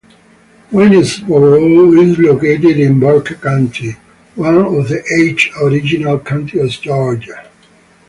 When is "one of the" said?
4.33-5.03